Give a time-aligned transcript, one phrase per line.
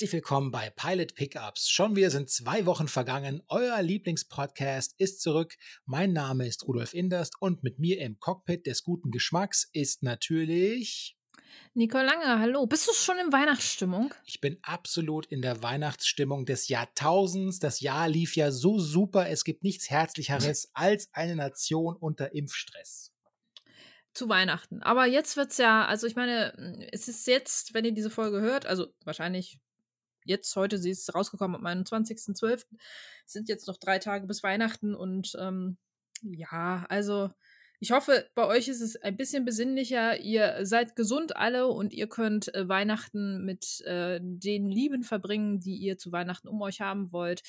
[0.00, 1.68] Herzlich willkommen bei Pilot Pickups.
[1.68, 3.42] Schon wieder sind zwei Wochen vergangen.
[3.48, 5.58] Euer Lieblingspodcast ist zurück.
[5.84, 11.18] Mein Name ist Rudolf Inderst und mit mir im Cockpit des guten Geschmacks ist natürlich
[11.74, 12.64] Nicole Lange, hallo.
[12.64, 14.14] Bist du schon in Weihnachtsstimmung?
[14.24, 17.58] Ich bin absolut in der Weihnachtsstimmung des Jahrtausends.
[17.58, 19.28] Das Jahr lief ja so super.
[19.28, 23.12] Es gibt nichts Herzlicheres als eine Nation unter Impfstress
[24.14, 24.82] zu Weihnachten.
[24.82, 28.64] Aber jetzt wird's ja, also ich meine, es ist jetzt, wenn ihr diese Folge hört,
[28.64, 29.60] also wahrscheinlich
[30.24, 32.64] jetzt heute, sie ist rausgekommen am 21.12.
[33.26, 35.78] sind jetzt noch drei Tage bis Weihnachten und ähm,
[36.22, 37.30] ja, also
[37.82, 40.20] ich hoffe, bei euch ist es ein bisschen besinnlicher.
[40.20, 45.76] Ihr seid gesund alle und ihr könnt äh, Weihnachten mit äh, den Lieben verbringen, die
[45.76, 47.42] ihr zu Weihnachten um euch haben wollt.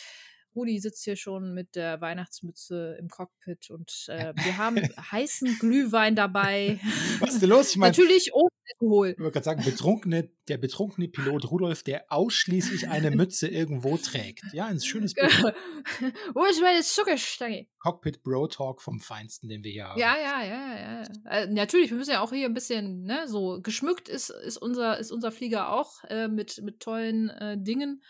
[0.55, 6.15] Rudi sitzt hier schon mit der Weihnachtsmütze im Cockpit und äh, wir haben heißen Glühwein
[6.15, 6.79] dabei.
[7.19, 7.71] Was ist denn los?
[7.71, 9.09] Ich mein, Natürlich ohne Alkohol.
[9.09, 14.43] Ich wollte gerade sagen, betrunkene, der betrunkene Pilot Rudolf, der ausschließlich eine Mütze irgendwo trägt.
[14.53, 15.31] Ja, ein schönes Bild.
[16.33, 17.67] Wo ist meine Zuckerstange?
[17.79, 19.99] Cockpit Bro Talk vom Feinsten, den wir hier haben.
[19.99, 21.03] Ja, ja, ja, ja.
[21.29, 24.99] Äh, natürlich, wir müssen ja auch hier ein bisschen, ne, so geschmückt ist, ist, unser,
[24.99, 28.03] ist unser Flieger auch äh, mit, mit tollen äh, Dingen.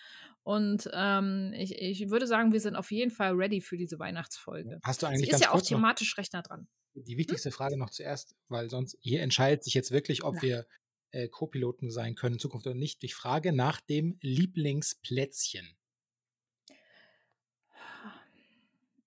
[0.43, 4.79] Und ähm, ich, ich würde sagen, wir sind auf jeden Fall ready für diese Weihnachtsfolge.
[4.83, 6.67] Hast du eigentlich Sie ist ja auch thematisch recht nah dran.
[6.95, 7.19] Die hm?
[7.19, 7.53] wichtigste hm?
[7.53, 10.41] Frage noch zuerst, weil sonst hier entscheidet sich jetzt wirklich, ob ja.
[10.41, 10.67] wir
[11.11, 13.03] äh, Co-Piloten sein können in Zukunft oder nicht.
[13.03, 15.75] Ich frage nach dem Lieblingsplätzchen.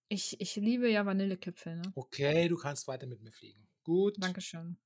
[0.09, 1.77] Ich, ich liebe ja Vanillekipfel.
[1.77, 1.93] Ne?
[1.97, 3.67] Okay, du kannst weiter mit mir fliegen.
[3.83, 4.17] Gut.
[4.19, 4.77] Dankeschön.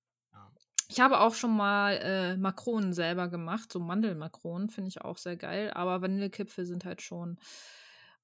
[0.91, 5.37] Ich habe auch schon mal äh, Makronen selber gemacht, so Mandelmakronen, finde ich auch sehr
[5.37, 7.39] geil, aber Vanillekipfel sind halt schon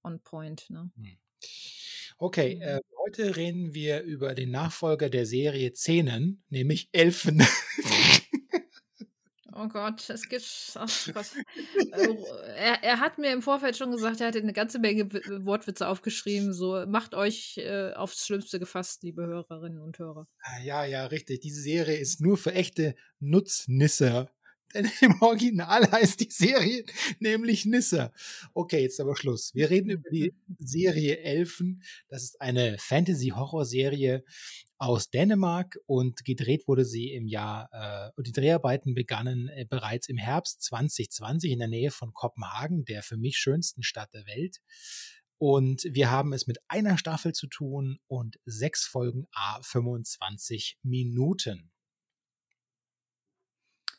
[0.02, 0.70] on point.
[0.70, 0.90] Ne?
[0.96, 1.18] Hm.
[2.18, 7.46] Okay, äh, heute reden wir über den Nachfolger der Serie Zähnen, nämlich Elfen.
[9.74, 10.44] Oh Gott, es gibt.
[10.74, 11.36] Ach, also,
[12.56, 15.12] er, er, hat mir im Vorfeld schon gesagt, er hat eine ganze Menge
[15.44, 16.52] Wortwitze aufgeschrieben.
[16.52, 20.28] So, macht euch äh, aufs Schlimmste gefasst, liebe Hörerinnen und Hörer.
[20.42, 21.40] Ah, ja, ja, richtig.
[21.40, 24.30] Diese Serie ist nur für echte Nutznisser.
[24.74, 26.84] Denn im Original heißt die Serie
[27.20, 28.12] nämlich Nissa.
[28.52, 29.54] Okay, jetzt aber Schluss.
[29.54, 31.82] Wir reden über die Serie Elfen.
[32.08, 34.24] Das ist eine Fantasy-Horror-Serie
[34.78, 40.18] aus Dänemark und gedreht wurde sie im Jahr, äh, die Dreharbeiten begannen äh, bereits im
[40.18, 44.58] Herbst 2020 in der Nähe von Kopenhagen, der für mich schönsten Stadt der Welt.
[45.38, 51.70] Und wir haben es mit einer Staffel zu tun und sechs Folgen A 25 Minuten.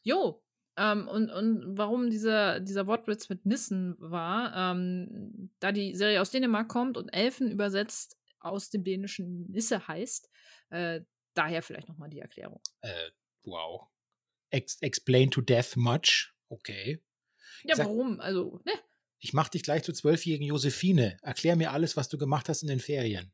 [0.03, 0.43] Jo,
[0.77, 6.31] ähm, und, und warum dieser, dieser Wortwitz mit Nissen war, ähm, da die Serie aus
[6.31, 10.29] Dänemark kommt und Elfen übersetzt aus dem dänischen Nisse heißt,
[10.69, 11.01] äh,
[11.33, 12.61] daher vielleicht nochmal die Erklärung.
[12.81, 13.11] Äh,
[13.43, 13.87] wow.
[14.49, 16.33] Ex explain to death much.
[16.49, 17.03] Okay.
[17.63, 18.19] Ja, sag, warum?
[18.19, 18.73] Also, ne?
[19.19, 21.17] Ich mach dich gleich zur zwölfjährigen Josephine.
[21.21, 23.33] Erklär mir alles, was du gemacht hast in den Ferien.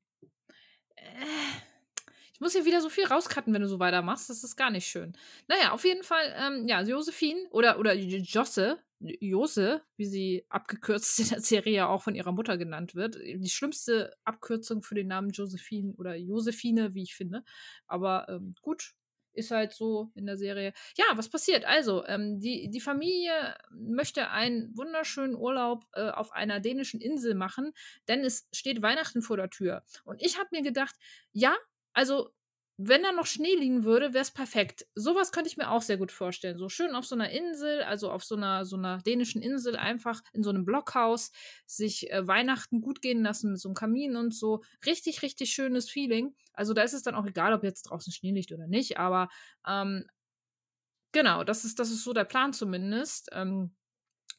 [2.41, 4.27] Ich muss hier wieder so viel rauscutten, wenn du so weitermachst.
[4.27, 5.15] Das ist gar nicht schön.
[5.47, 11.29] Naja, auf jeden Fall, ähm, ja, Josephine oder, oder Josse, Jose, wie sie abgekürzt in
[11.29, 13.15] der Serie ja auch von ihrer Mutter genannt wird.
[13.23, 17.43] Die schlimmste Abkürzung für den Namen Josephine oder Josephine, wie ich finde.
[17.85, 18.95] Aber ähm, gut,
[19.33, 20.73] ist halt so in der Serie.
[20.97, 21.65] Ja, was passiert?
[21.65, 27.71] Also, ähm, die, die Familie möchte einen wunderschönen Urlaub äh, auf einer dänischen Insel machen,
[28.07, 29.83] denn es steht Weihnachten vor der Tür.
[30.05, 30.95] Und ich habe mir gedacht,
[31.33, 31.55] ja,
[31.93, 32.29] also,
[32.77, 34.87] wenn da noch Schnee liegen würde, wäre es perfekt.
[34.95, 36.57] Sowas könnte ich mir auch sehr gut vorstellen.
[36.57, 40.21] So schön auf so einer Insel, also auf so einer, so einer dänischen Insel, einfach
[40.33, 41.31] in so einem Blockhaus,
[41.67, 44.63] sich äh, Weihnachten gut gehen lassen mit so einem Kamin und so.
[44.85, 46.35] Richtig, richtig schönes Feeling.
[46.53, 49.29] Also da ist es dann auch egal, ob jetzt draußen Schnee liegt oder nicht, aber
[49.67, 50.05] ähm,
[51.11, 53.29] genau, das ist, das ist so der Plan zumindest.
[53.33, 53.75] Ähm,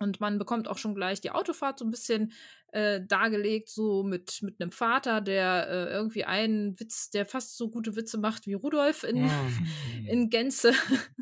[0.02, 2.32] und man bekommt auch schon gleich die Autofahrt so ein bisschen
[2.72, 7.69] äh, dargelegt, so mit, mit einem Vater, der äh, irgendwie einen Witz, der fast so
[7.69, 9.69] gute Witze macht wie Rudolf in, mhm.
[10.08, 10.72] in Gänze.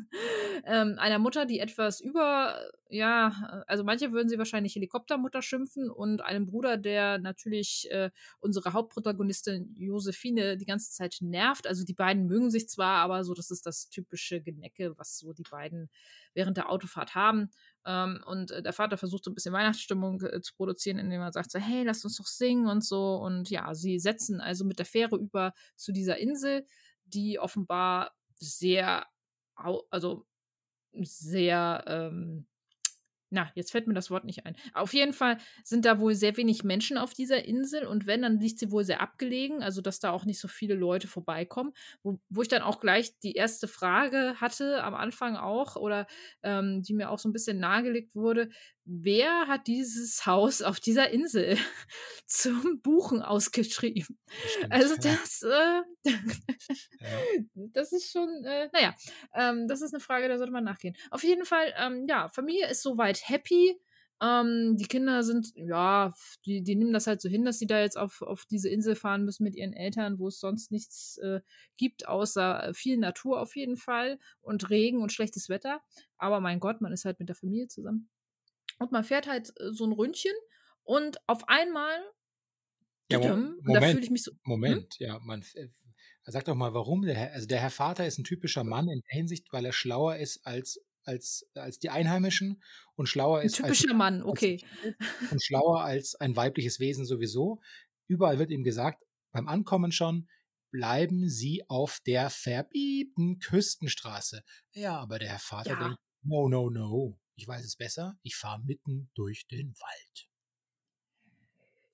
[0.65, 2.57] ähm, einer Mutter, die etwas über,
[2.89, 8.71] ja, also manche würden sie wahrscheinlich Helikoptermutter schimpfen und einem Bruder, der natürlich äh, unsere
[8.71, 11.67] Hauptprotagonistin Josephine die ganze Zeit nervt.
[11.67, 15.33] Also die beiden mögen sich zwar, aber so, das ist das typische Genecke, was so
[15.33, 15.89] die beiden
[16.33, 17.49] während der Autofahrt haben.
[17.85, 21.31] Ähm, und äh, der Vater versucht so ein bisschen Weihnachtsstimmung äh, zu produzieren, indem er
[21.31, 23.15] sagt so, hey, lasst uns doch singen und so.
[23.15, 26.65] Und ja, sie setzen also mit der Fähre über zu dieser Insel,
[27.05, 29.05] die offenbar sehr,
[29.89, 30.25] also
[30.93, 32.47] sehr, ähm,
[33.31, 34.55] na, jetzt fällt mir das Wort nicht ein.
[34.73, 38.39] Auf jeden Fall sind da wohl sehr wenig Menschen auf dieser Insel und wenn, dann
[38.39, 41.73] liegt sie wohl sehr abgelegen, also dass da auch nicht so viele Leute vorbeikommen.
[42.03, 46.07] Wo, wo ich dann auch gleich die erste Frage hatte, am Anfang auch, oder
[46.43, 48.49] ähm, die mir auch so ein bisschen nahegelegt wurde,
[48.85, 51.57] wer hat dieses Haus auf dieser Insel
[52.25, 54.19] zum Buchen ausgeschrieben?
[54.47, 55.83] Stimmt, also das, ja.
[56.03, 56.11] äh,
[57.55, 58.95] das ist schon, äh, naja,
[59.33, 60.95] ähm, das ist eine Frage, da sollte man nachgehen.
[61.09, 63.79] Auf jeden Fall, ähm, ja, Familie ist soweit happy.
[64.23, 66.13] Ähm, die Kinder sind, ja,
[66.45, 68.95] die, die nehmen das halt so hin, dass sie da jetzt auf, auf diese Insel
[68.95, 71.41] fahren müssen mit ihren Eltern, wo es sonst nichts äh,
[71.75, 75.81] gibt, außer äh, viel Natur auf jeden Fall und Regen und schlechtes Wetter.
[76.17, 78.09] Aber mein Gott, man ist halt mit der Familie zusammen.
[78.81, 80.33] Und man fährt halt äh, so ein Ründchen
[80.81, 81.95] und auf einmal.
[83.11, 84.31] Ja, Moment, da fühle ich mich so.
[84.31, 84.39] Hm?
[84.43, 85.07] Moment, hm?
[85.07, 85.45] ja, man.
[86.23, 89.01] Sag doch mal, warum der Herr, also der Herr Vater ist ein typischer Mann in
[89.01, 92.63] der Hinsicht, weil er schlauer ist als, als, als die Einheimischen
[92.95, 93.59] und schlauer ist.
[93.59, 94.59] Ein typischer als, Mann, okay.
[94.83, 97.59] Als, und schlauer als ein weibliches Wesen sowieso.
[98.07, 100.27] Überall wird ihm gesagt, beim Ankommen schon,
[100.71, 104.41] bleiben Sie auf der verbiebten Küstenstraße.
[104.73, 105.79] Ja, aber der Herr Vater ja.
[105.79, 110.27] denkt, no, no, no ich weiß es besser, ich fahre mitten durch den Wald.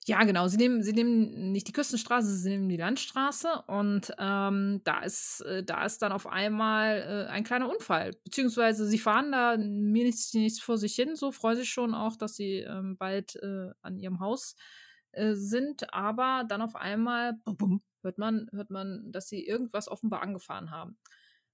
[0.06, 0.48] Ja, genau.
[0.48, 5.42] Sie nehmen, sie nehmen nicht die Küstenstraße, sie nehmen die Landstraße und ähm, da, ist,
[5.42, 8.12] äh, da ist dann auf einmal äh, ein kleiner Unfall.
[8.24, 12.16] Beziehungsweise sie fahren da mir nichts, nichts vor sich hin, so freuen sich schon auch,
[12.16, 14.54] dass sie ähm, bald äh, an ihrem Haus
[15.12, 17.34] äh, sind, aber dann auf einmal
[18.02, 20.98] hört, man, hört man, dass sie irgendwas offenbar angefahren haben.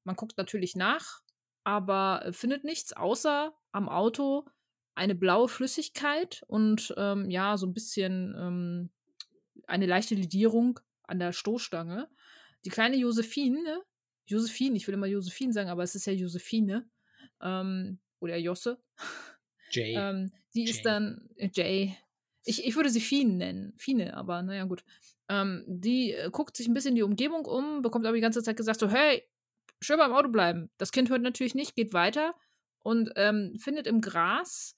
[0.05, 1.24] Man guckt natürlich nach,
[1.65, 4.47] aber äh, findet nichts außer am Auto
[4.95, 8.91] eine blaue Flüssigkeit und ähm, ja, so ein bisschen ähm,
[9.67, 12.09] eine leichte Lidierung an der Stoßstange.
[12.65, 13.83] Die kleine Josephine,
[14.27, 16.89] Josephine, ich will immer Josephine sagen, aber es ist ja Josephine,
[17.43, 18.83] ähm, oder Josse.
[19.71, 19.95] Jay.
[19.97, 20.71] ähm, die Jay.
[20.71, 21.97] ist dann, äh, Jay.
[22.45, 24.85] Ich, ich würde sie Fien nennen, Fine, aber naja, gut.
[25.29, 28.57] Ähm, die äh, guckt sich ein bisschen die Umgebung um, bekommt aber die ganze Zeit
[28.57, 29.23] gesagt so, hey,
[29.85, 30.71] schön beim Auto bleiben.
[30.79, 32.35] Das Kind hört natürlich nicht, geht weiter
[32.81, 34.77] und ähm, findet im Gras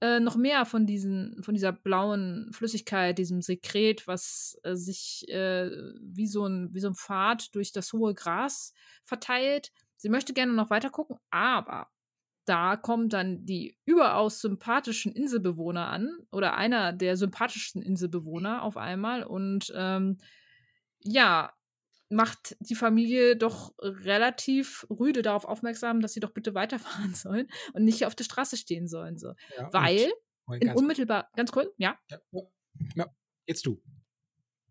[0.00, 5.70] äh, noch mehr von, diesen, von dieser blauen Flüssigkeit, diesem Sekret, was äh, sich äh,
[6.00, 8.72] wie, so ein, wie so ein Pfad durch das hohe Gras
[9.02, 9.72] verteilt.
[9.96, 11.88] Sie möchte gerne noch weiter gucken, aber
[12.44, 19.22] da kommen dann die überaus sympathischen Inselbewohner an oder einer der sympathischsten Inselbewohner auf einmal
[19.22, 20.18] und ähm,
[21.02, 21.52] ja,
[22.08, 27.84] macht die Familie doch relativ rüde darauf aufmerksam, dass sie doch bitte weiterfahren sollen und
[27.84, 29.18] nicht auf der Straße stehen sollen.
[29.18, 29.34] So.
[29.56, 30.12] Ja, Weil
[30.60, 31.98] in unmittelbar, ganz kurz, ja?
[32.10, 32.18] Ja,
[32.94, 33.06] ja.
[33.46, 33.82] jetzt du.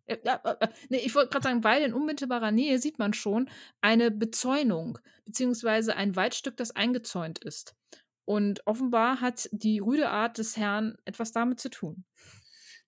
[0.08, 3.50] Ja, äh, äh, nee, ich wollte gerade sagen, weil in unmittelbarer Nähe sieht man schon
[3.82, 7.76] eine Bezäunung, beziehungsweise ein Waldstück, das eingezäunt ist.
[8.26, 12.06] Und offenbar hat die rüde Art des Herrn etwas damit zu tun.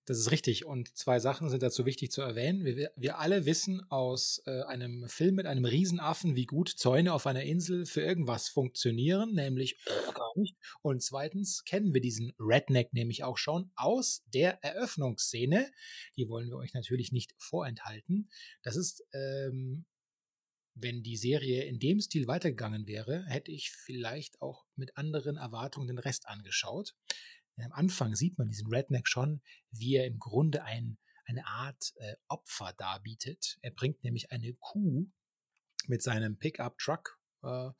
[0.06, 0.64] Das ist richtig.
[0.64, 2.64] Und zwei Sachen sind dazu wichtig zu erwähnen.
[2.64, 7.26] Wir, wir alle wissen aus äh, einem Film mit einem Riesenaffen, wie gut Zäune auf
[7.26, 9.76] einer Insel für irgendwas funktionieren, nämlich
[10.14, 10.56] gar nicht.
[10.80, 15.68] Und zweitens kennen wir diesen Redneck nämlich auch schon aus der Eröffnungsszene.
[16.16, 18.30] Die wollen wir euch natürlich nicht vorenthalten.
[18.62, 19.86] Das ist ähm,
[20.78, 25.86] wenn die Serie in dem Stil weitergegangen wäre, hätte ich vielleicht auch mit anderen Erwartungen
[25.86, 26.94] den Rest angeschaut
[27.64, 32.16] am Anfang sieht man diesen Redneck schon, wie er im Grunde ein, eine Art äh,
[32.28, 33.58] Opfer darbietet.
[33.62, 35.06] Er bringt nämlich eine Kuh
[35.86, 37.70] mit seinem Pickup-Truck äh,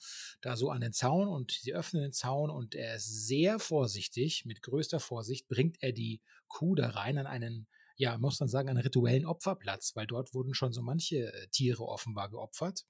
[0.40, 4.44] da so an den Zaun und sie öffnen den Zaun und er ist sehr vorsichtig,
[4.44, 8.68] mit größter Vorsicht bringt er die Kuh da rein an einen ja, muss man sagen,
[8.68, 12.84] einen rituellen Opferplatz, weil dort wurden schon so manche äh, Tiere offenbar geopfert.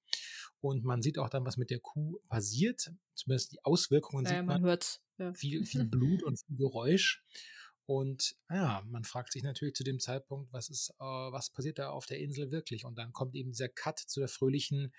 [0.60, 2.92] Und man sieht auch dann, was mit der Kuh passiert.
[3.14, 4.46] Zumindest die Auswirkungen ja, sieht man.
[4.46, 5.32] man hört ja.
[5.34, 7.22] viel, viel Blut und viel Geräusch.
[7.86, 11.90] Und ja, man fragt sich natürlich zu dem Zeitpunkt, was ist, äh, was passiert da
[11.90, 12.84] auf der Insel wirklich?
[12.84, 14.92] Und dann kommt eben dieser Cut zu der fröhlichen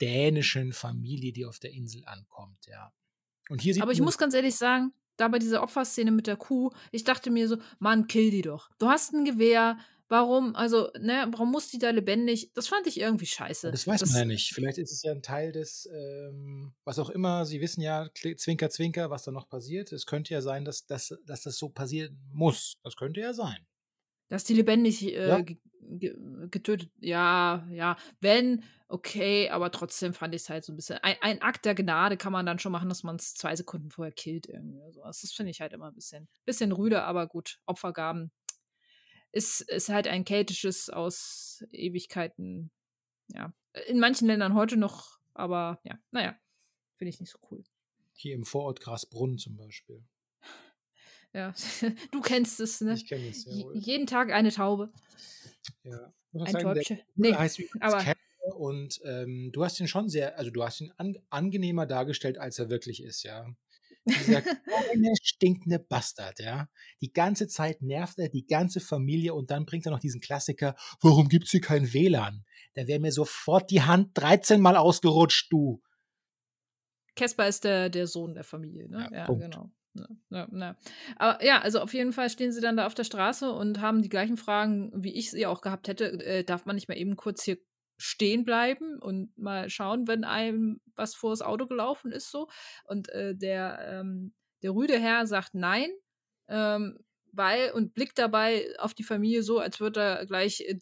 [0.00, 2.92] dänischen Familie, die auf der Insel ankommt, ja.
[3.48, 6.36] Und hier sieht Aber ich muss ganz ehrlich sagen, da bei dieser Opferszene mit der
[6.36, 8.70] Kuh, ich dachte mir so, Mann, kill die doch.
[8.78, 9.78] Du hast ein Gewehr,
[10.08, 12.52] warum, also, ne, warum muss die da lebendig?
[12.54, 13.70] Das fand ich irgendwie scheiße.
[13.70, 14.52] Das weiß das, man ja nicht.
[14.52, 18.70] Vielleicht ist es ja ein Teil des, ähm, was auch immer, Sie wissen ja, Zwinker,
[18.70, 19.90] Zwinker, was da noch passiert.
[19.92, 22.74] Es könnte ja sein, dass, dass, dass das so passieren muss.
[22.82, 23.66] Das könnte ja sein.
[24.32, 25.44] Dass die lebendig äh, ja.
[26.46, 30.96] getötet, ja, ja, wenn, okay, aber trotzdem fand ich es halt so ein bisschen.
[31.02, 33.90] Ein, ein, Akt der Gnade kann man dann schon machen, dass man es zwei Sekunden
[33.90, 34.90] vorher killt irgendwie.
[34.90, 35.20] Sowas.
[35.20, 38.32] Das finde ich halt immer ein bisschen, bisschen rüde, aber gut, Opfergaben
[39.32, 42.70] ist, ist halt ein keltisches aus Ewigkeiten.
[43.28, 43.52] Ja,
[43.86, 46.34] in manchen Ländern heute noch, aber ja, naja,
[46.96, 47.62] finde ich nicht so cool.
[48.14, 50.02] Hier im Vorort Grasbrunn zum Beispiel.
[51.34, 51.54] Ja,
[52.12, 52.94] du kennst es, ne?
[52.94, 53.76] Ich kenne es, J- jawohl.
[53.76, 54.92] Jeden Tag eine Taube,
[55.84, 56.12] Ja.
[56.32, 57.00] Muss ein sagen, Täubchen.
[57.14, 60.92] Nee, heißt aber Casper und ähm, du hast ihn schon sehr, also du hast ihn
[60.96, 63.46] an, angenehmer dargestellt, als er wirklich ist, ja.
[64.04, 66.68] Dieser kleine, stinkende Bastard, ja.
[67.00, 70.74] Die ganze Zeit nervt er die ganze Familie und dann bringt er noch diesen Klassiker,
[71.00, 72.44] warum gibt's hier kein WLAN?
[72.74, 75.82] Da wäre mir sofort die Hand 13 Mal ausgerutscht, du.
[77.14, 79.08] Casper ist der, der Sohn der Familie, ne?
[79.12, 79.42] Ja, Ja, Punkt.
[79.44, 79.70] genau.
[79.94, 80.76] Ja, ja, ja.
[81.16, 84.00] Aber ja, also auf jeden Fall stehen sie dann da auf der Straße und haben
[84.02, 86.06] die gleichen Fragen, wie ich sie auch gehabt hätte.
[86.24, 87.58] Äh, darf man nicht mal eben kurz hier
[87.98, 92.48] stehen bleiben und mal schauen, wenn einem was vor das Auto gelaufen ist, so.
[92.84, 95.90] Und äh, der, ähm, der rüde Herr sagt nein,
[96.48, 96.98] ähm,
[97.32, 100.78] weil und blickt dabei auf die Familie so, als würde er gleich äh,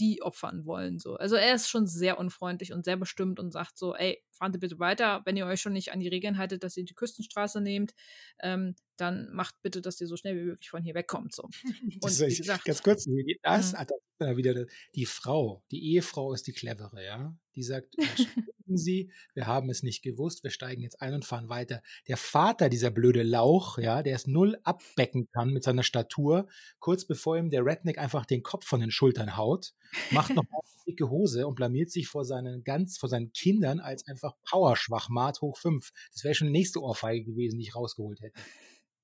[0.00, 0.98] die opfern wollen.
[0.98, 1.16] So.
[1.16, 4.22] Also er ist schon sehr unfreundlich und sehr bestimmt und sagt so, ey,
[4.52, 6.94] Sie bitte weiter, wenn ihr euch schon nicht an die Regeln haltet, dass ihr die
[6.94, 7.94] Küstenstraße nehmt,
[8.40, 11.34] ähm, dann macht bitte, dass ihr so schnell wie möglich von hier wegkommt.
[11.34, 11.42] So.
[12.00, 13.78] Und wie gesagt, ganz kurz, wie das Mhm.
[13.78, 17.36] hat er wieder die Frau, die Ehefrau ist die clevere, ja.
[17.56, 17.94] Die sagt,
[18.66, 21.82] entschuldigen Sie, wir haben es nicht gewusst, wir steigen jetzt ein und fahren weiter.
[22.08, 26.48] Der Vater, dieser blöde Lauch, ja, der es null abbecken kann mit seiner Statur,
[26.78, 29.74] kurz bevor ihm der Redneck einfach den Kopf von den Schultern haut,
[30.10, 34.06] macht noch eine dicke Hose und blamiert sich vor seinen ganz, vor seinen Kindern als
[34.06, 35.90] einfach Powerschwachmat hoch fünf.
[36.12, 38.40] Das wäre schon die nächste Ohrfeige gewesen, die ich rausgeholt hätte.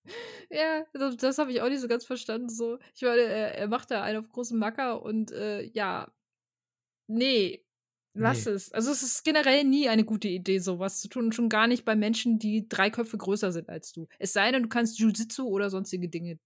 [0.51, 2.49] ja, das, das habe ich auch nicht so ganz verstanden.
[2.49, 2.79] So.
[2.95, 6.11] Ich meine, er, er macht da einen auf großen Macker und äh, ja,
[7.07, 7.65] nee,
[8.15, 8.53] lass Nee.
[8.53, 8.73] es.
[8.73, 11.27] Also es ist generell nie eine gute Idee, sowas zu tun.
[11.27, 14.09] Und schon gar nicht bei Menschen, die drei Köpfe größer sind als du.
[14.19, 16.39] Es sei denn, du kannst Jiu-Jitsu oder sonstige Dinge.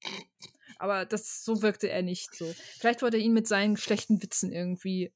[0.78, 2.52] Aber das, so wirkte er nicht so.
[2.78, 5.12] Vielleicht wollte er ihn mit seinen schlechten Witzen irgendwie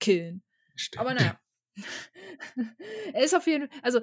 [0.00, 0.42] killen.
[0.74, 1.00] Stimmt.
[1.00, 1.38] Aber naja.
[3.12, 4.00] Er ist auf jeden Fall, also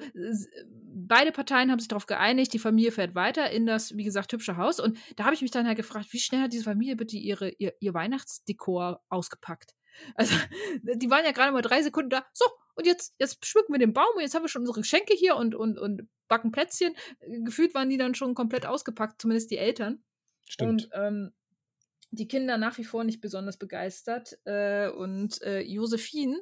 [0.74, 4.58] beide Parteien haben sich darauf geeinigt, die Familie fährt weiter in das, wie gesagt, hübsche
[4.58, 4.80] Haus.
[4.80, 7.50] Und da habe ich mich dann halt gefragt, wie schnell hat diese Familie bitte ihre,
[7.50, 9.76] ihr, ihr Weihnachtsdekor ausgepackt?
[10.16, 10.36] Also,
[10.84, 12.26] die waren ja gerade mal drei Sekunden da.
[12.34, 15.14] So, und jetzt, jetzt schmücken wir den Baum und jetzt haben wir schon unsere Geschenke
[15.14, 16.96] hier und, und, und backen Plätzchen.
[17.44, 20.04] Gefühlt waren die dann schon komplett ausgepackt, zumindest die Eltern.
[20.48, 20.86] Stimmt.
[20.86, 21.32] Und ähm,
[22.12, 24.38] die Kinder nach wie vor nicht besonders begeistert.
[24.46, 26.42] Äh, und äh, Josephine,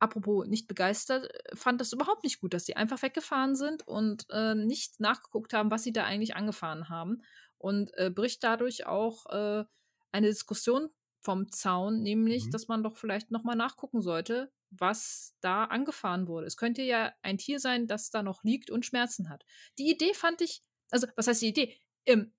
[0.00, 4.26] apropos nicht begeistert, äh, fand das überhaupt nicht gut, dass sie einfach weggefahren sind und
[4.30, 7.22] äh, nicht nachgeguckt haben, was sie da eigentlich angefahren haben.
[7.58, 9.64] Und äh, bricht dadurch auch äh,
[10.12, 10.90] eine Diskussion
[11.20, 12.50] vom Zaun, nämlich, Mhm.
[12.50, 16.46] dass man doch vielleicht nochmal nachgucken sollte, was da angefahren wurde.
[16.46, 19.44] Es könnte ja ein Tier sein, das da noch liegt und Schmerzen hat.
[19.78, 21.76] Die Idee fand ich, also was heißt die Idee?
[22.06, 22.32] Ähm,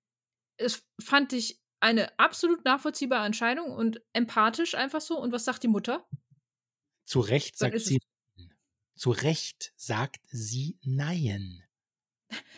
[0.56, 5.18] es fand ich eine absolut nachvollziehbare Entscheidung und empathisch einfach so.
[5.20, 6.06] Und was sagt die Mutter?
[7.04, 8.00] Zu Recht sagt sie
[8.36, 8.54] nein.
[8.94, 11.64] Zu Recht sagt sie nein.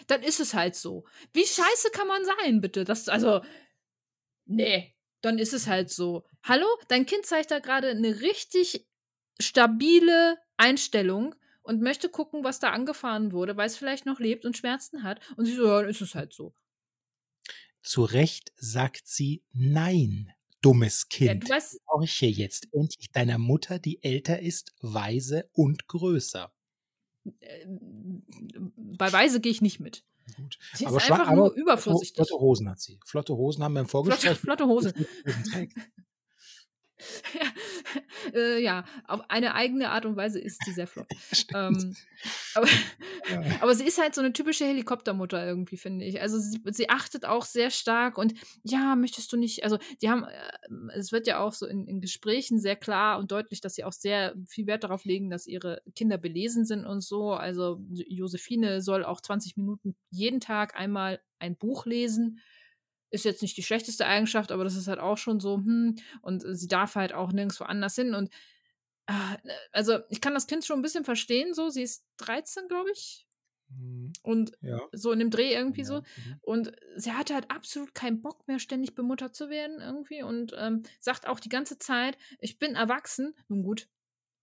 [0.07, 1.05] Dann ist es halt so.
[1.33, 2.85] Wie scheiße kann man sein, bitte?
[2.85, 3.43] Das, also,
[4.45, 6.25] nee, dann ist es halt so.
[6.43, 8.87] Hallo, dein Kind zeigt da gerade eine richtig
[9.41, 14.57] stabile Einstellung und möchte gucken, was da angefahren wurde, weil es vielleicht noch lebt und
[14.57, 15.21] Schmerzen hat.
[15.37, 16.55] Und sie so, ja, dann ist es halt so.
[17.83, 20.33] Zu Recht sagt sie nein,
[20.65, 21.45] dummes Ja, Kind.
[21.45, 26.53] du weißt, Horche jetzt endlich deiner Mutter, die älter ist, weise und größer.
[27.41, 27.67] äh,
[28.77, 30.05] bei Weise gehe ich nicht mit.
[30.37, 30.59] Gut.
[30.75, 32.17] Sie ist Aber schwa- einfach nur Flotte, übervorsichtig.
[32.17, 32.99] flotte Hosen hat sie.
[33.05, 34.39] Flotte Hosen haben wir im Flotte, Vorgespräch.
[34.39, 34.95] flotte Hose.
[37.35, 41.07] Ja, äh, ja, auf eine eigene Art und Weise ist sie sehr flott.
[41.55, 41.95] Ähm,
[42.55, 42.67] aber,
[43.31, 43.43] Ja.
[43.61, 46.21] aber sie ist halt so eine typische Helikoptermutter irgendwie, finde ich.
[46.21, 50.25] Also sie, sie achtet auch sehr stark und ja, möchtest du nicht, also die haben,
[50.25, 53.85] äh, es wird ja auch so in, in Gesprächen sehr klar und deutlich, dass sie
[53.85, 57.33] auch sehr viel Wert darauf legen, dass ihre Kinder belesen sind und so.
[57.33, 62.41] Also Josephine soll auch 20 Minuten jeden Tag einmal ein Buch lesen.
[63.15, 66.45] Ist jetzt nicht die schlechteste Eigenschaft, aber das ist halt auch schon so, hm, und
[66.47, 68.15] sie darf halt auch nirgendwo anders hin.
[68.15, 68.31] Und
[69.07, 69.37] ah,
[69.73, 71.69] also ich kann das Kind schon ein bisschen verstehen, so.
[71.71, 73.27] Sie ist 13, glaube ich.
[73.69, 74.13] Mhm.
[74.23, 74.81] Und Ja.
[74.93, 75.87] so in dem Dreh irgendwie ja.
[75.87, 76.01] so.
[76.01, 76.39] Mhm.
[76.43, 80.23] Und sie hatte halt absolut keinen Bock mehr, ständig bemuttert zu werden irgendwie.
[80.23, 83.35] Und ähm, sagt auch die ganze Zeit, ich bin erwachsen.
[83.49, 83.89] Nun gut,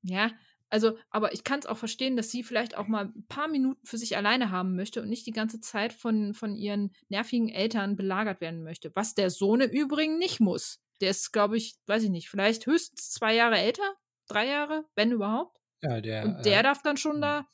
[0.03, 0.31] ja.
[0.71, 3.85] Also, aber ich kann es auch verstehen, dass sie vielleicht auch mal ein paar Minuten
[3.85, 7.97] für sich alleine haben möchte und nicht die ganze Zeit von, von ihren nervigen Eltern
[7.97, 8.89] belagert werden möchte.
[8.95, 10.79] Was der Sohn im Übrigen nicht muss.
[11.01, 13.83] Der ist, glaube ich, weiß ich nicht, vielleicht höchstens zwei Jahre älter,
[14.27, 15.57] drei Jahre, wenn überhaupt.
[15.81, 17.47] Ja, der, Und der äh, darf dann schon da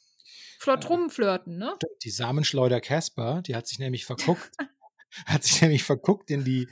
[0.60, 1.74] flott äh, rumflirten, ne?
[2.04, 4.52] Die Samenschleuder Casper, die hat sich nämlich verguckt,
[5.26, 6.68] hat sich nämlich verguckt in die,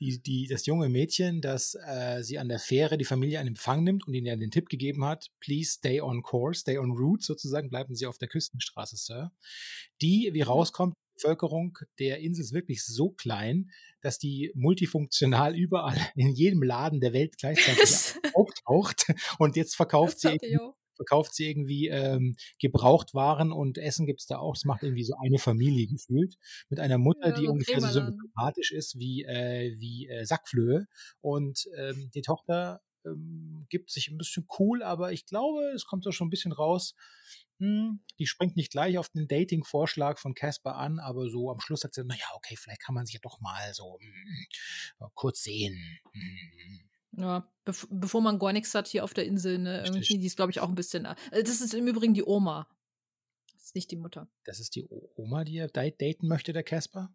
[0.00, 3.82] die, die, das junge Mädchen, das äh, sie an der Fähre die Familie in Empfang
[3.82, 7.24] nimmt und ihnen ja den Tipp gegeben hat, please stay on course, stay on route
[7.24, 9.32] sozusagen, bleiben Sie auf der Küstenstraße, Sir.
[10.02, 13.70] Die, wie rauskommt, Bevölkerung der Insel ist wirklich so klein,
[14.02, 19.06] dass die multifunktional überall in jedem Laden der Welt gleichzeitig auftaucht.
[19.38, 20.38] Und jetzt verkauft sie
[20.96, 24.54] verkauft sie irgendwie ähm, Gebrauchtwaren und Essen gibt es da auch.
[24.54, 26.36] Das macht irgendwie so eine Familie gefühlt.
[26.68, 30.86] Mit einer Mutter, ja, die ungefähr so sympathisch ist wie, äh, wie äh, Sackflöhe.
[31.20, 36.06] Und ähm, die Tochter ähm, gibt sich ein bisschen cool, aber ich glaube, es kommt
[36.06, 36.94] doch schon ein bisschen raus.
[37.58, 41.80] Hm, die springt nicht gleich auf den Dating-Vorschlag von Casper an, aber so am Schluss
[41.80, 45.98] sagt sie, naja, okay, vielleicht kann man sich ja doch mal so mm, kurz sehen.
[46.12, 46.95] Mm.
[47.16, 49.82] Ja, bev bevor man gar nichts hat hier auf der Insel, ne?
[49.84, 51.06] Irgendwie, die ist, glaube ich, auch ein bisschen.
[51.06, 52.68] Äh, das ist im Übrigen die Oma.
[53.54, 54.28] Das ist nicht die Mutter.
[54.44, 57.12] Das ist die Oma, die er daten möchte, der Casper?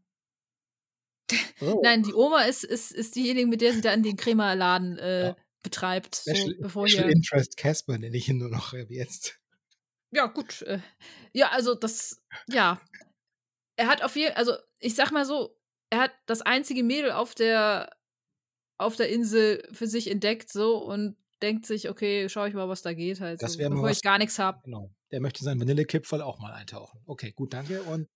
[1.61, 1.79] Oh.
[1.83, 5.25] Nein, die Oma ist, ist, ist diejenige, mit der sie da in den Crema-Laden äh,
[5.27, 5.37] ja.
[5.61, 6.15] betreibt.
[6.15, 7.15] Special, so, bevor Special hier...
[7.15, 9.39] Interest Casper nenne ich ihn nur noch jetzt.
[10.09, 10.63] Ja, gut.
[10.63, 10.79] Äh,
[11.33, 12.81] ja, also das, ja.
[13.75, 15.55] Er hat auf jeden also ich sag mal so,
[15.89, 17.95] er hat das einzige Mädel auf der
[18.81, 22.81] auf der Insel für sich entdeckt so und denkt sich, okay, schau ich mal, was
[22.81, 24.59] da geht halt, das so, bevor was, ich gar nichts habe.
[24.63, 24.91] Genau.
[25.11, 27.01] Der möchte seinen Vanillekipferl auch mal eintauchen.
[27.05, 27.81] Okay, gut, danke.
[27.83, 28.07] Und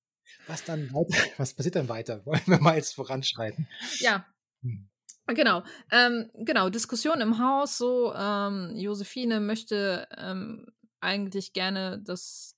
[0.48, 2.26] was dann weiter, was passiert dann weiter?
[2.26, 3.68] Wollen wir mal jetzt voranschreiten?
[4.00, 4.26] Ja.
[4.62, 4.90] Hm.
[5.28, 10.68] Genau, ähm, genau, Diskussion im Haus, so, ähm, Josephine möchte ähm,
[11.00, 12.55] eigentlich gerne das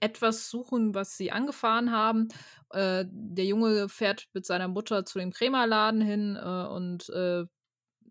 [0.00, 2.28] etwas suchen, was sie angefahren haben.
[2.70, 7.44] Äh, der Junge fährt mit seiner Mutter zu dem Krämerladen hin äh, und äh,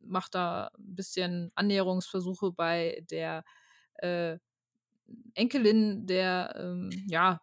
[0.01, 3.43] macht da ein bisschen Annäherungsversuche bei der
[3.95, 4.37] äh,
[5.33, 7.41] Enkelin, der, ähm, ja,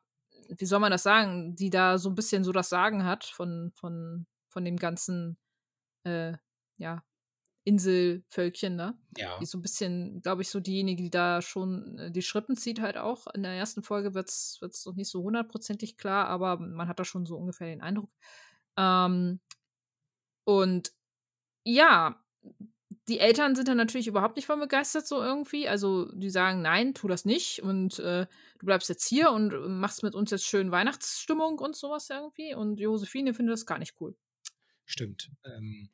[0.49, 3.73] wie soll man das sagen, die da so ein bisschen so das Sagen hat von,
[3.75, 5.39] von, von dem ganzen,
[6.05, 6.35] äh,
[6.79, 7.03] ja,
[7.65, 8.95] Inselvölkchen da.
[9.17, 9.39] Ja.
[9.39, 12.57] Die ist so ein bisschen, glaube ich, so diejenige, die da schon äh, die Schrippen
[12.57, 13.27] zieht halt auch.
[13.29, 17.05] In der ersten Folge wird es noch nicht so hundertprozentig klar, aber man hat da
[17.05, 18.11] schon so ungefähr den Eindruck.
[18.77, 19.41] Ähm,
[20.45, 20.93] und
[21.65, 22.23] ja,
[23.09, 25.69] die Eltern sind dann natürlich überhaupt nicht von begeistert, so irgendwie.
[25.69, 28.27] Also, die sagen, nein, tu das nicht und äh,
[28.59, 32.55] du bleibst jetzt hier und machst mit uns jetzt schön Weihnachtsstimmung und sowas irgendwie.
[32.55, 34.17] Und Josephine findet das gar nicht cool.
[34.87, 35.31] Stimmt.
[35.45, 35.91] Ähm,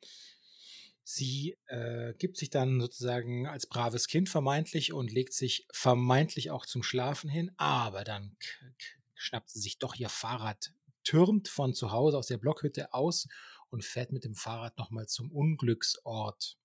[1.13, 6.65] Sie äh, gibt sich dann sozusagen als braves Kind vermeintlich und legt sich vermeintlich auch
[6.65, 8.37] zum Schlafen hin, aber dann
[9.13, 13.27] schnappt sie sich doch ihr Fahrrad, türmt von zu Hause aus der Blockhütte aus
[13.69, 16.57] und fährt mit dem Fahrrad nochmal zum Unglücksort.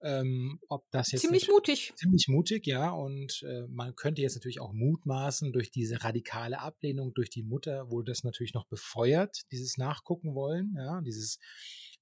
[0.00, 1.92] Ähm, ob das jetzt ziemlich mutig.
[1.94, 2.90] Ziemlich mutig, ja.
[2.90, 7.88] Und äh, man könnte jetzt natürlich auch mutmaßen, durch diese radikale Ablehnung durch die Mutter
[7.88, 11.38] wurde das natürlich noch befeuert, dieses Nachgucken wollen, ja, dieses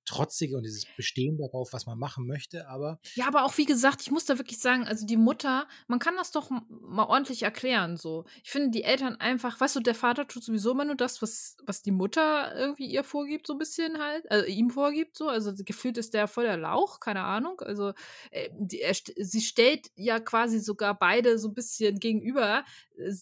[0.06, 2.98] Trotzige und dieses Bestehen darauf, was man machen möchte, aber.
[3.14, 6.16] Ja, aber auch wie gesagt, ich muss da wirklich sagen, also die Mutter, man kann
[6.16, 8.24] das doch mal ordentlich erklären, so.
[8.44, 11.56] Ich finde, die Eltern einfach, weißt du, der Vater tut sowieso immer nur das, was,
[11.66, 15.28] was die Mutter irgendwie ihr vorgibt, so ein bisschen halt, also ihm vorgibt, so.
[15.28, 17.60] Also gefühlt ist der voll der Lauch, keine Ahnung.
[17.60, 17.92] Also,
[18.30, 22.64] äh, die, er, sie stellt ja quasi sogar beide so ein bisschen gegenüber.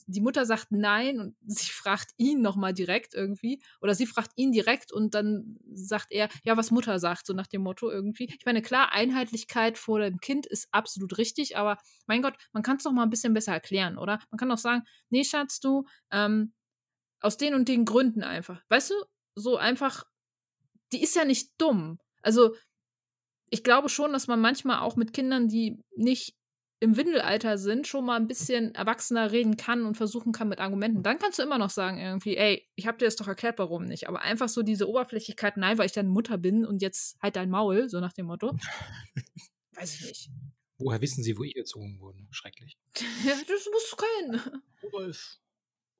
[0.06, 4.52] Die Mutter sagt nein und sie fragt ihn nochmal direkt irgendwie, oder sie fragt ihn
[4.52, 8.24] direkt und dann sagt er, ja, was Mutter sagt, so nach dem Motto irgendwie.
[8.38, 12.76] Ich meine, klar, Einheitlichkeit vor dem Kind ist absolut richtig, aber mein Gott, man kann
[12.76, 14.18] es doch mal ein bisschen besser erklären, oder?
[14.30, 16.52] Man kann doch sagen, nee, Schatz, du, ähm,
[17.20, 18.62] aus den und den Gründen einfach.
[18.68, 18.94] Weißt du,
[19.34, 20.04] so einfach,
[20.92, 21.98] die ist ja nicht dumm.
[22.22, 22.54] Also,
[23.50, 26.36] ich glaube schon, dass man manchmal auch mit Kindern, die nicht
[26.84, 31.02] im Windelalter sind, schon mal ein bisschen erwachsener reden kann und versuchen kann mit Argumenten,
[31.02, 33.86] dann kannst du immer noch sagen irgendwie, ey, ich habe dir das doch erklärt, warum
[33.86, 34.06] nicht.
[34.06, 37.48] Aber einfach so diese Oberflächlichkeit, nein, weil ich deine Mutter bin und jetzt halt dein
[37.48, 38.52] Maul, so nach dem Motto.
[39.72, 40.30] Weiß ich nicht.
[40.76, 42.18] Woher wissen Sie, wo ich erzogen wurde?
[42.30, 42.76] Schrecklich.
[43.24, 44.62] ja, das muss du können.
[44.82, 45.38] Rudolf.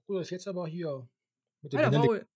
[0.07, 1.09] Rudolf, jetzt aber hier.
[1.63, 2.29] Mit dem Maul.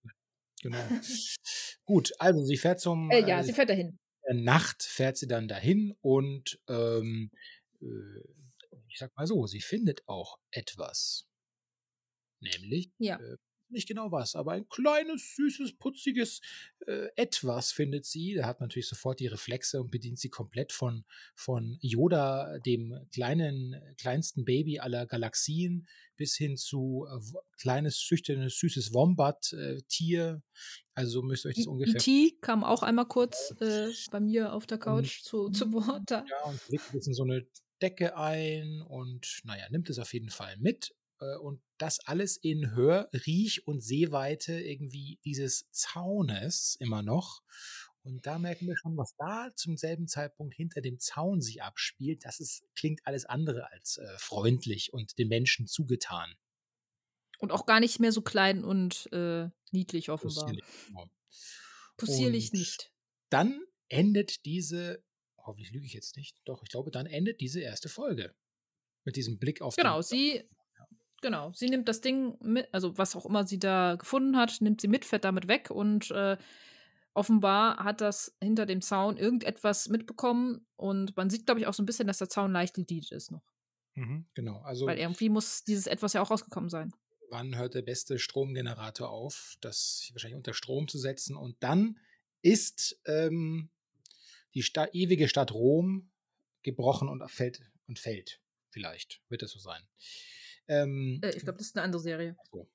[0.63, 0.79] Genau.
[1.85, 3.11] Gut, also sie fährt zum.
[3.11, 3.99] Äh, ja, äh, sie fährt dahin.
[4.33, 7.31] Nacht fährt sie dann dahin und ähm,
[7.81, 7.87] äh,
[8.91, 11.29] ich sag mal so, sie findet auch etwas.
[12.41, 13.17] Nämlich, ja.
[13.17, 13.37] äh,
[13.71, 16.41] nicht genau was, aber ein kleines, süßes, putziges
[16.87, 18.35] äh, Etwas findet sie.
[18.35, 22.95] Da hat man natürlich sofort die Reflexe und bedient sie komplett von, von Yoda, dem
[23.13, 27.21] kleinen, kleinsten Baby aller Galaxien, bis hin zu äh,
[27.61, 30.43] kleines, schüchternes, süßes Wombat-Tier.
[30.95, 31.97] also so müsst ihr euch das ungefähr.
[31.97, 32.39] E.T.
[32.41, 36.11] kam auch einmal kurz äh, bei mir auf der Couch und, zu, zu Wort.
[36.11, 37.47] Ja, und legt es in so eine
[37.83, 40.95] Decke ein und naja, nimmt es auf jeden Fall mit.
[41.21, 47.43] Äh, und das alles in Hör-, Riech- und Sehweite irgendwie dieses Zaunes immer noch.
[48.03, 52.25] Und da merken wir schon, was da zum selben Zeitpunkt hinter dem Zaun sich abspielt.
[52.25, 56.35] Das ist, klingt alles andere als äh, freundlich und den Menschen zugetan.
[57.39, 60.47] Und auch gar nicht mehr so klein und äh, niedlich offenbar.
[60.47, 61.11] Possierlich, genau.
[61.97, 62.93] Possierlich nicht.
[63.31, 65.05] Dann endet diese,
[65.49, 68.35] hoffentlich lüge ich jetzt nicht, doch, ich glaube, dann endet diese erste Folge.
[69.05, 70.45] Mit diesem Blick auf Genau, sie,
[71.23, 74.81] genau, sie nimmt das Ding mit, also was auch immer sie da gefunden hat, nimmt
[74.81, 76.37] sie mit, fährt damit weg und äh,
[77.15, 81.83] offenbar hat das hinter dem Zaun irgendetwas mitbekommen und man sieht, glaube ich, auch so
[81.83, 83.43] ein bisschen, dass der Zaun leicht lediert ist noch.
[83.95, 84.87] Mhm, genau, also.
[84.87, 86.93] Weil irgendwie muss dieses etwas ja auch rausgekommen sein.
[87.31, 91.99] Wann hört der beste Stromgenerator auf, das wahrscheinlich unter Strom zu setzen und dann
[92.43, 93.71] ist ähm,
[94.55, 96.11] die Sta ewige Stadt Rom
[96.63, 98.41] gebrochen und fällt und fällt.
[98.71, 99.83] Vielleicht wird es so sein.
[100.67, 102.37] Ähm, äh, ich glaube, das ist eine andere Serie.
[102.51, 102.69] So.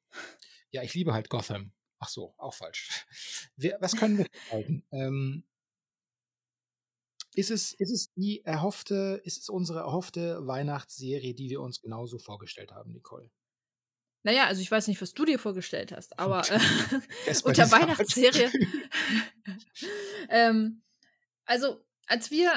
[0.71, 1.71] Ja, ich liebe halt Gotham.
[1.99, 3.05] Ach so, auch falsch.
[3.55, 4.83] Wir, was können wir halten?
[4.91, 5.43] Ähm,
[7.35, 12.19] ist es, ist es die erhoffte, ist es unsere erhoffte Weihnachtsserie, die wir uns genauso
[12.19, 13.31] vorgestellt haben, Nicole?
[14.23, 16.59] Naja, also ich weiß nicht, was du dir vorgestellt hast, aber äh,
[17.43, 18.51] unter Weihnachtsserie.
[20.29, 20.83] ähm,
[21.45, 22.51] also, als wir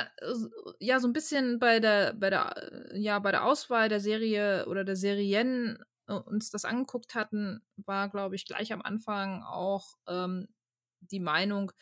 [0.80, 2.56] ja so ein bisschen bei der, bei der,
[2.92, 7.62] äh, ja, bei der Auswahl der Serie oder der Serien äh, uns das angeguckt hatten,
[7.76, 10.48] war, glaube ich, gleich am Anfang auch ähm,
[11.00, 11.72] die Meinung,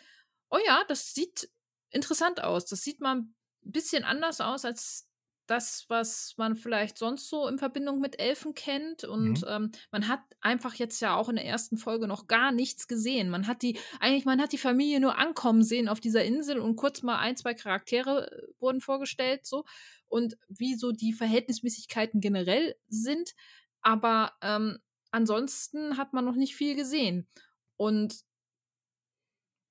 [0.50, 1.50] oh ja, das sieht
[1.90, 2.66] interessant aus.
[2.66, 5.08] Das sieht mal ein bisschen anders aus als
[5.46, 9.04] das, was man vielleicht sonst so in Verbindung mit Elfen kennt.
[9.04, 9.48] Und mhm.
[9.48, 13.30] ähm, man hat einfach jetzt ja auch in der ersten Folge noch gar nichts gesehen.
[13.30, 16.76] Man hat die, eigentlich, man hat die Familie nur ankommen sehen auf dieser Insel und
[16.76, 19.64] kurz mal ein, zwei Charaktere äh, wurden vorgestellt, so.
[20.06, 23.34] Und wie so die Verhältnismäßigkeiten generell sind.
[23.80, 24.78] Aber ähm,
[25.10, 27.28] ansonsten hat man noch nicht viel gesehen.
[27.76, 28.22] Und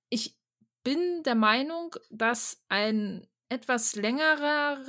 [0.09, 0.37] ich
[0.83, 4.85] bin der Meinung, dass ein etwas längerer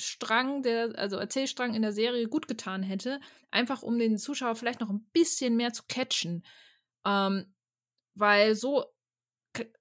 [0.00, 4.80] Strang, der, also Erzählstrang in der Serie gut getan hätte, einfach um den Zuschauer vielleicht
[4.80, 6.44] noch ein bisschen mehr zu catchen.
[7.04, 7.54] Ähm,
[8.14, 8.84] weil so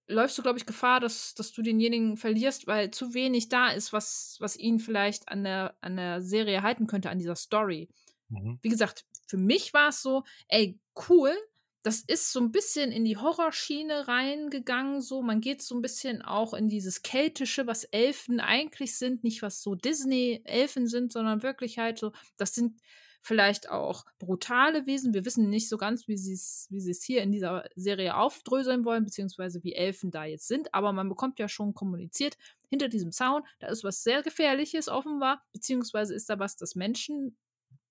[0.07, 3.93] läufst du, glaube ich, Gefahr, dass, dass du denjenigen verlierst, weil zu wenig da ist,
[3.93, 7.89] was, was ihn vielleicht an der, an der Serie halten könnte, an dieser Story.
[8.29, 8.59] Mhm.
[8.61, 10.79] Wie gesagt, für mich war es so, ey,
[11.09, 11.35] cool,
[11.83, 15.21] das ist so ein bisschen in die Horrorschiene reingegangen, so.
[15.21, 19.61] Man geht so ein bisschen auch in dieses Keltische, was Elfen eigentlich sind, nicht was
[19.61, 22.81] so Disney-Elfen sind, sondern wirklich halt so, das sind
[23.21, 25.13] vielleicht auch brutale Wesen.
[25.13, 29.05] Wir wissen nicht so ganz, wie sie es wie hier in dieser Serie aufdröseln wollen,
[29.05, 32.37] beziehungsweise wie Elfen da jetzt sind, aber man bekommt ja schon kommuniziert,
[32.69, 37.37] hinter diesem Zaun, da ist was sehr Gefährliches offenbar, beziehungsweise ist da was, das Menschen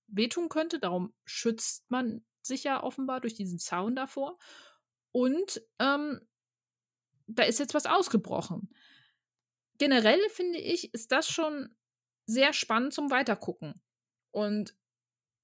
[0.07, 4.39] wehtun könnte, darum schützt man sich ja offenbar durch diesen Zaun davor.
[5.13, 6.21] Und ähm,
[7.27, 8.71] da ist jetzt was ausgebrochen.
[9.79, 11.75] Generell finde ich, ist das schon
[12.27, 13.81] sehr spannend zum Weitergucken.
[14.31, 14.75] Und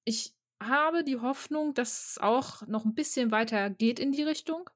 [0.04, 4.68] ich habe die Hoffnung, dass es auch noch ein bisschen weiter geht in die Richtung.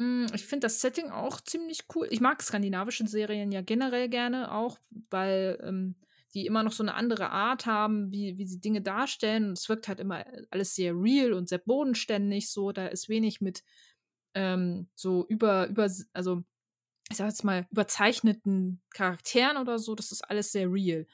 [0.00, 2.06] Hm, ich finde das Setting auch ziemlich cool.
[2.10, 4.78] Ich mag skandinavische Serien ja generell gerne auch,
[5.10, 5.96] weil ähm,
[6.34, 9.48] die immer noch so eine andere Art haben, wie, wie sie Dinge darstellen.
[9.50, 12.50] Und es wirkt halt immer alles sehr real und sehr bodenständig.
[12.50, 13.62] So, da ist wenig mit
[14.34, 16.44] ähm, so über, über, also
[17.10, 19.94] ich sag jetzt mal, überzeichneten Charakteren oder so.
[19.94, 21.06] Das ist alles sehr real.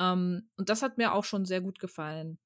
[0.00, 2.38] Ähm, und das hat mir auch schon sehr gut gefallen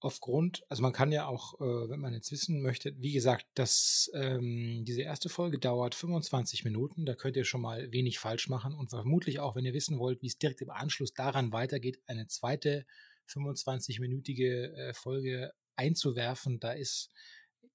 [0.00, 4.10] aufgrund, also man kann ja auch, äh, wenn man jetzt wissen möchte, wie gesagt, dass
[4.14, 8.74] ähm, diese erste Folge dauert 25 Minuten, da könnt ihr schon mal wenig falsch machen
[8.74, 12.26] und vermutlich auch, wenn ihr wissen wollt, wie es direkt im Anschluss daran weitergeht, eine
[12.26, 12.84] zweite
[13.28, 17.10] 25-minütige äh, Folge einzuwerfen, da ist,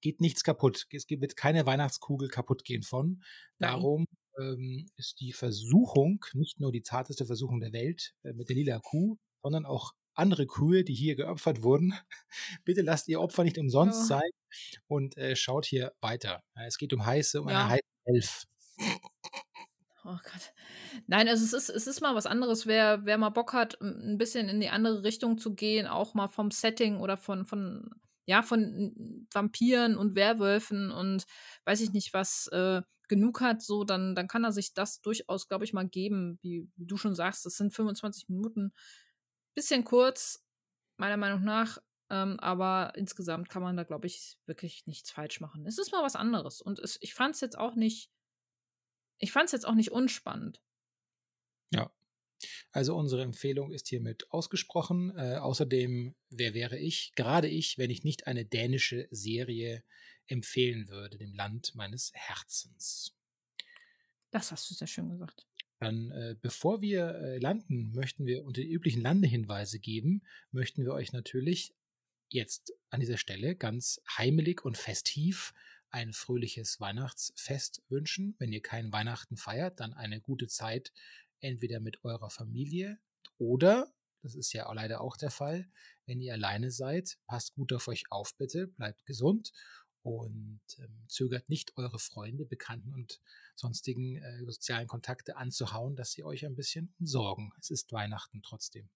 [0.02, 0.88] geht nichts kaputt.
[0.92, 3.24] Es wird keine Weihnachtskugel kaputt gehen von.
[3.60, 4.06] Darum
[4.40, 8.80] ähm, ist die Versuchung, nicht nur die zarteste Versuchung der Welt äh, mit der lila
[8.80, 11.94] Kuh, sondern auch andere Kühe, die hier geopfert wurden.
[12.66, 14.18] Bitte lasst ihr Opfer nicht umsonst ja.
[14.18, 14.30] sein
[14.88, 16.44] und äh, schaut hier weiter.
[16.56, 17.62] Es geht um heiße, um ja.
[17.62, 18.44] eine heiße Elf.
[20.04, 20.54] Oh Gott.
[21.06, 22.66] Nein, also es ist, es ist mal was anderes.
[22.66, 26.28] Wer, wer mal Bock hat, ein bisschen in die andere Richtung zu gehen, auch mal
[26.28, 27.92] vom Setting oder von, von,
[28.26, 31.26] ja, von Vampiren und Werwölfen und
[31.66, 35.50] weiß ich nicht was, äh, genug hat, so, dann, dann kann er sich das durchaus,
[35.50, 37.46] glaube ich, mal geben, wie, wie du schon sagst.
[37.46, 38.72] Das sind 25 Minuten
[39.54, 40.46] Bisschen kurz,
[40.98, 41.78] meiner Meinung nach,
[42.10, 45.66] ähm, aber insgesamt kann man da, glaube ich, wirklich nichts falsch machen.
[45.66, 48.12] Es ist mal was anderes und es, ich fand es jetzt auch nicht,
[49.18, 50.62] ich fand es jetzt auch nicht unspannend.
[51.72, 51.92] Ja.
[52.72, 55.16] Also unsere Empfehlung ist hiermit ausgesprochen.
[55.16, 57.14] Äh, außerdem, wer wäre ich?
[57.16, 59.84] Gerade ich, wenn ich nicht eine dänische Serie
[60.28, 63.16] empfehlen würde, dem Land meines Herzens.
[64.32, 65.46] Das hast du sehr schön gesagt.
[65.82, 70.94] Dann, äh, bevor wir äh, landen, möchten wir unter die üblichen Landehinweise geben, möchten wir
[70.94, 71.74] euch natürlich
[72.30, 75.56] jetzt an dieser Stelle ganz heimelig und festiv
[75.90, 78.36] ein fröhliches Weihnachtsfest wünschen.
[78.38, 80.94] Wenn ihr kein Weihnachten feiert, dann eine gute Zeit
[81.40, 83.00] entweder mit eurer Familie
[83.40, 83.92] oder,
[84.22, 85.68] das ist ja leider auch der Fall,
[86.06, 89.52] wenn ihr alleine seid, passt gut auf euch auf bitte, bleibt gesund
[90.04, 93.22] und ähm, zögert nicht eure Freunde, Bekannten und
[93.56, 97.52] sonstigen äh, sozialen Kontakte anzuhauen, dass sie euch ein bisschen umsorgen.
[97.60, 98.90] Es ist Weihnachten trotzdem.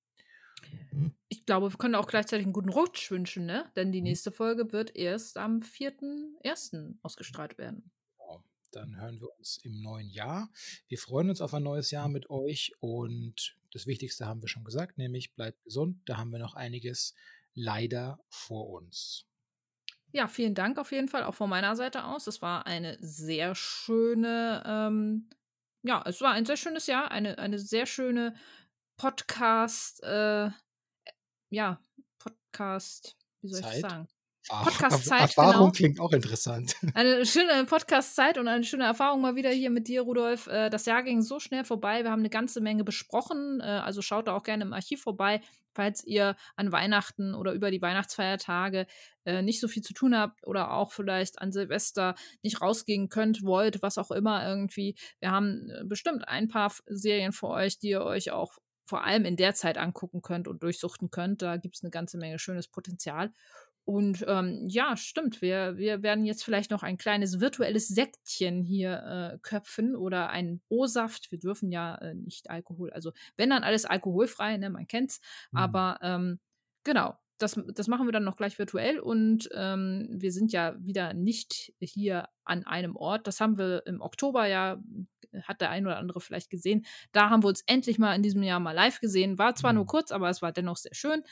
[1.28, 3.72] Ich glaube, wir können auch gleichzeitig einen guten Rutsch wünschen, ne?
[3.76, 4.06] Denn die mhm.
[4.06, 6.96] nächste Folge wird erst am 4.1.
[7.04, 7.92] ausgestrahlt werden.
[8.18, 8.44] Genau.
[8.72, 10.52] Dann hören wir uns im neuen Jahr.
[10.88, 14.64] Wir freuen uns auf ein neues Jahr mit euch und das Wichtigste haben wir schon
[14.64, 16.02] gesagt, nämlich bleibt gesund.
[16.06, 17.14] Da haben wir noch einiges
[17.54, 19.26] leider vor uns.
[20.16, 22.26] Ja, vielen Dank auf jeden Fall auch von meiner Seite aus.
[22.26, 25.30] Es war eine sehr schöne, ähm,
[25.84, 28.34] ja, es war ein sehr schönes Jahr, eine, eine sehr schöne
[28.96, 30.52] Podcast, äh,
[31.50, 31.82] ja,
[32.18, 33.76] Podcast, wie soll Zeit?
[33.76, 34.08] ich sagen?
[34.50, 35.22] Podcast-Zeit.
[35.22, 35.72] Erfahrung genau.
[35.72, 36.76] klingt auch interessant.
[36.94, 40.48] Eine schöne Podcast-Zeit und eine schöne Erfahrung mal wieder hier mit dir, Rudolf.
[40.48, 42.04] Äh, das Jahr ging so schnell vorbei.
[42.04, 43.60] Wir haben eine ganze Menge besprochen.
[43.60, 45.42] Äh, also schaut da auch gerne im Archiv vorbei,
[45.74, 48.86] falls ihr an Weihnachten oder über die Weihnachtsfeiertage
[49.26, 53.44] äh, nicht so viel zu tun habt oder auch vielleicht an Silvester nicht rausgehen könnt,
[53.44, 54.96] wollt, was auch immer irgendwie.
[55.20, 59.36] Wir haben bestimmt ein paar Serien für euch, die ihr euch auch vor allem in
[59.36, 61.42] der Zeit angucken könnt und durchsuchten könnt.
[61.42, 63.32] Da gibt es eine ganze Menge schönes Potenzial.
[63.86, 69.34] Und ähm, ja, stimmt, wir, wir werden jetzt vielleicht noch ein kleines virtuelles Sektchen hier
[69.36, 71.32] äh, köpfen oder ein O-Saft.
[71.32, 75.22] Wir dürfen ja äh, nicht Alkohol, also wenn dann alles alkoholfrei, ne, man kennt's.
[75.52, 75.58] Mhm.
[75.60, 76.40] Aber ähm,
[76.84, 81.14] genau, das, das machen wir dann noch gleich virtuell und ähm, wir sind ja wieder
[81.14, 83.28] nicht hier an einem Ort.
[83.28, 84.82] Das haben wir im Oktober ja,
[85.44, 86.86] hat der ein oder andere vielleicht gesehen.
[87.12, 89.38] Da haben wir uns endlich mal in diesem Jahr mal live gesehen.
[89.38, 89.78] War zwar mhm.
[89.78, 91.24] nur kurz, aber es war dennoch sehr schön.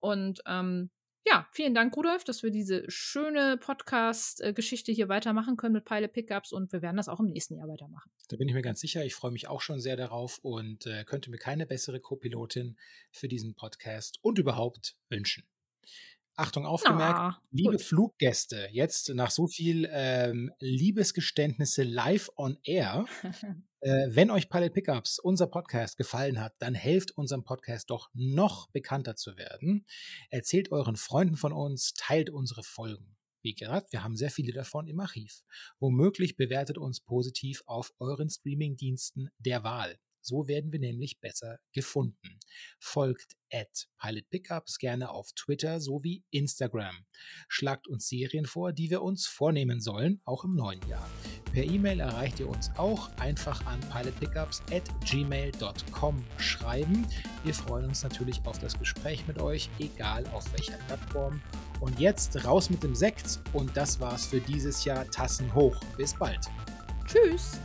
[0.00, 0.90] Und ähm,
[1.24, 6.52] ja, vielen Dank, Rudolf, dass wir diese schöne Podcast-Geschichte hier weitermachen können mit Pile Pickups
[6.52, 8.10] und wir werden das auch im nächsten Jahr weitermachen.
[8.28, 9.04] Da bin ich mir ganz sicher.
[9.04, 12.76] Ich freue mich auch schon sehr darauf und äh, könnte mir keine bessere Co-Pilotin
[13.10, 15.44] für diesen Podcast und überhaupt wünschen.
[16.34, 17.82] Achtung, aufgemerkt, ah, liebe gut.
[17.82, 23.04] Fluggäste, jetzt nach so viel ähm, Liebesgeständnisse live on air,
[23.80, 28.68] äh, wenn euch Pilot Pickups, unser Podcast, gefallen hat, dann helft unserem Podcast doch noch
[28.70, 29.84] bekannter zu werden.
[30.30, 33.14] Erzählt euren Freunden von uns, teilt unsere Folgen.
[33.42, 35.42] Wie gesagt, wir haben sehr viele davon im Archiv.
[35.80, 39.98] Womöglich bewertet uns positiv auf euren Streamingdiensten der Wahl.
[40.22, 42.38] So werden wir nämlich besser gefunden.
[42.78, 47.04] Folgt at Pilot Pickups gerne auf Twitter sowie Instagram.
[47.48, 51.08] Schlagt uns Serien vor, die wir uns vornehmen sollen, auch im neuen Jahr.
[51.52, 57.06] Per E-Mail erreicht ihr uns auch einfach an pilotpickups at gmail.com schreiben.
[57.44, 61.42] Wir freuen uns natürlich auf das Gespräch mit euch, egal auf welcher Plattform.
[61.80, 65.04] Und jetzt raus mit dem Sekt und das war's für dieses Jahr.
[65.10, 65.78] Tassen hoch.
[65.96, 66.48] Bis bald.
[67.06, 67.58] Tschüss.